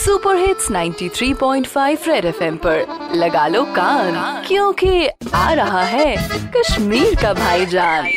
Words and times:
Super 0.00 0.36
hits 0.36 0.70
93.5 0.70 2.08
red 2.08 2.24
FM 2.24 2.56
पर। 2.56 2.86
लगा 3.14 3.46
लो 3.46 3.64
कान, 3.64 4.44
क्योंकि 4.48 5.08
आ 5.34 5.52
रहा 5.52 5.82
है 5.82 6.16
कश्मीर 6.56 7.14
का 7.22 7.32
भाईजान। 7.34 8.08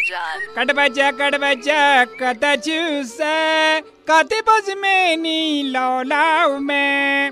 कट 0.57 0.71
बजा 0.71 1.11
कट 1.11 1.35
बजा 1.35 2.05
कत 2.05 2.39
चूस 2.46 3.17
कति 4.11 4.41
बज 4.49 4.73
में 4.77 5.17
नी 5.17 5.63
लौलाऊ 5.63 6.57
में। 6.59 7.29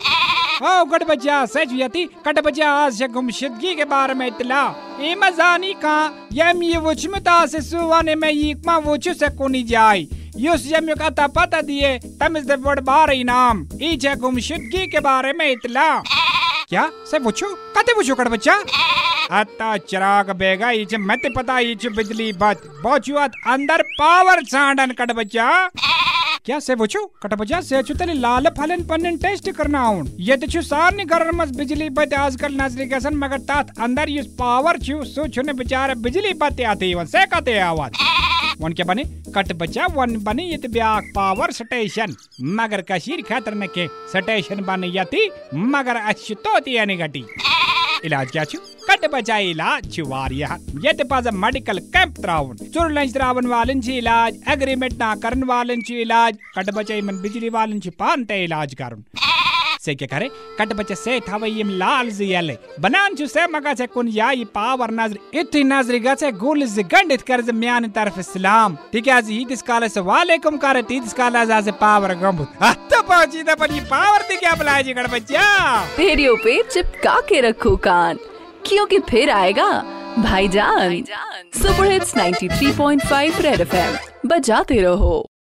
ओ, 0.63 0.85
कट 0.85 1.03
बजा 1.03 1.45
सच 1.45 1.69
यति, 1.71 2.05
कट 2.05 2.39
बजा, 2.39 2.71
आज 2.71 3.03
गुमशुदगी 3.03 3.75
के 3.75 3.83
बारे 3.83 4.13
में 4.13 4.27
इतला। 4.27 4.75
ई 5.01 5.15
मजानी 5.15 5.73
का 5.73 6.27
यम 6.33 6.63
ये 6.63 7.47
से 7.47 7.61
सुवाने 7.61 8.15
में 8.15 8.31
यीकमा 8.31 8.77
वुचु 8.77 9.13
से 9.13 9.29
कोनी 9.29 9.63
जाई। 9.63 10.09
अता 10.33 11.27
पता 11.27 11.61
दिए 11.61 11.97
तमिज 12.19 12.43
दे 12.45 12.55
बड़ 12.57 12.79
बार 12.81 13.11
इनाम। 13.11 13.67
ई 13.83 13.95
जे 13.97 14.15
गुमशुदगी 14.15 14.85
के 14.87 14.99
बारे 14.99 15.33
में 15.33 15.49
इतला। 15.51 15.87
क्या? 16.69 16.89
से 17.11 17.19
वुचु 17.19 17.47
कते 17.77 17.93
वुचु 17.93 18.15
कट 18.15 18.27
बच्चा 18.27 18.55
अता 19.31 19.75
चिराग 19.79 20.29
बेगा 20.35 20.69
इच 20.71 20.95
मत 21.01 21.21
पता 21.35 21.59
इच 21.61 21.85
बिजली 21.87 22.31
बत। 22.33 22.61
बोचुआत 22.83 23.31
अंदर 23.47 23.81
पावर 23.99 24.43
चांडन 24.43 24.91
कट 24.91 25.11
बच्चा 25.11 25.47
क्या 26.45 26.59
से 26.59 26.75
वुचु 26.75 26.99
कट 27.23 27.33
बच्चा 27.33 27.59
से 27.61 27.81
चुतली 27.83 28.13
लाल 28.19 28.47
फलन 28.57 28.83
पन्न 28.83 29.15
टेस्ट 29.17 29.49
करना 29.51 29.87
उन 29.89 30.07
ये 30.19 30.37
तो 30.37 30.47
छु 30.47 30.61
सारनी 30.61 31.05
घर 31.05 31.31
मस 31.31 31.51
बिजली 31.57 31.89
बत, 31.91 32.13
आजकल 32.13 32.55
नजरी 32.61 32.85
गसन 32.85 33.15
मगर 33.15 33.39
तात 33.41 33.79
अंदर 33.79 34.09
युस 34.09 34.27
पावर 34.39 34.77
छु 34.79 35.03
सु 35.05 35.27
छुने 35.27 35.53
बेचारे 35.53 35.95
बिजली 36.01 36.33
बत 36.33 36.61
आती 36.67 36.93
वन 36.95 37.05
से 37.05 37.25
कते 37.25 37.59
आवाज़? 37.59 37.93
वन 38.61 38.73
क्या 38.73 38.85
बने? 38.85 39.03
कट 39.35 39.51
बचा, 39.57 39.85
वन 39.87 40.15
बने, 40.23 40.43
ये 40.45 40.67
ब्याक 40.67 41.03
पावर 41.15 41.51
स्टेशन 41.51 42.15
मगर 42.57 42.81
कशीर 42.91 43.21
खतर 43.21 43.53
में 43.53 43.67
के 43.69 43.87
स्टेशन 44.09 44.61
बने 44.63 44.87
यति 44.95 45.29
मगर 45.55 45.95
अच्छी 45.97 46.35
तो 46.37 46.59
यानी 46.69 46.95
घटी। 46.97 47.25
इलाज 48.05 48.31
क्या 48.31 48.43
छु? 48.43 48.57
कट 48.81 49.05
बचा 49.11 49.37
इलाज 49.47 49.89
छु 49.93 50.05
वारिया 50.05 50.57
ये 50.85 50.93
ते 50.93 51.03
पास 51.05 51.27
मेडिकल 51.35 51.79
कैंप 51.89 52.15
त्रावन 52.17 52.55
चुर 52.67 52.91
लंच 52.91 53.13
त्रावन 53.13 53.45
वालन 53.47 53.81
इलाज 53.91 54.39
एग्रीमेंट 54.49 54.93
ना 54.99 55.13
करन 55.23 55.43
वालन 55.45 55.81
इलाज। 55.91 56.37
कट 56.57 56.73
बचाई 56.75 57.01
मन 57.01 57.21
बिजली 57.21 57.49
वालन 57.51 57.79
पान 57.99 58.23
ते 58.25 58.43
इलाज 58.43 58.73
करन 58.81 59.03
थावे 61.21 61.49
यम 61.49 61.69
लाल 61.77 62.09
जियले। 62.11 62.57
बनान 62.79 63.15
छु 63.15 63.27
से 63.27 63.45
मगा 63.47 63.73
से 63.73 63.87
कुन 63.87 64.07
या 64.09 64.29
ये 64.31 64.45
पावर 64.55 64.91
नज़र, 64.91 65.17
इतनी 65.33 65.63
नज़र 65.63 65.97
गसे 65.99 66.31
गुल 66.33 66.65
ज 66.65 66.79
गंडित 66.87 67.21
कर 67.21 67.41
ज 67.41 67.49
म्यान 67.55 67.89
तरफ़ 67.89 68.19
इस्लाम। 68.19 68.77
ठीक 68.93 69.07
है 69.07 69.21
जी 69.21 69.45
दिस 69.45 69.61
काले 69.61 69.89
से 69.89 69.99
वालेकुम 70.01 70.57
करे 70.57 70.81
तीस 70.83 71.13
काला 71.13 71.45
जा 71.45 71.61
से 71.61 71.71
पावर 71.77 72.13
गंबुत 72.15 72.49
अत्ता 72.61 73.01
पहुँची 73.01 73.43
दा 73.43 73.55
पर 73.55 73.71
ये 73.71 73.81
पावर 73.87 74.21
दी 74.21 74.35
क्या 74.37 74.53
बुलाए 74.55 74.83
जी 74.83 74.93
कट 74.93 75.09
बच्चा? 75.11 75.45
रेडियो 75.99 76.35
पे 76.43 76.61
चिपका 76.63 77.19
के 77.29 77.41
रखो 77.41 77.75
कान। 77.77 78.19
क्योंकि 78.65 78.99
फिर 79.09 79.29
आएगा? 79.31 79.71
भाईजान 80.19 81.03
सुपर 81.53 81.91
हिट्स 81.91 82.15
93.5 82.17 83.41
रेड 83.41 83.61
एफएम 83.61 83.97
बजाते 84.29 84.81
रहो। 84.81 85.30